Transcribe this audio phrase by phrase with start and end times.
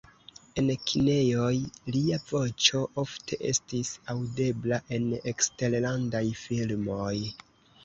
[0.59, 1.51] En kinejoj
[1.95, 7.15] lia voĉo ofte estis aŭdebla en eksterlandaj filmoj.